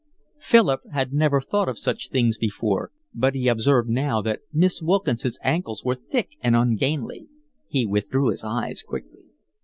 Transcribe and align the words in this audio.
Philip 0.39 0.81
had 0.93 1.13
never 1.13 1.39
thought 1.39 1.69
of 1.69 1.77
such 1.77 2.09
things 2.09 2.39
before, 2.39 2.91
but 3.13 3.35
he 3.35 3.47
observed 3.47 3.87
now 3.87 4.19
that 4.23 4.39
Miss 4.51 4.81
Wilkinson's 4.81 5.37
ankles 5.43 5.83
were 5.83 5.93
thick 5.93 6.31
and 6.41 6.55
ungainly. 6.55 7.27
He 7.67 7.85
withdrew 7.85 8.29
his 8.29 8.43
eyes 8.43 8.81
quickly. 8.81 9.25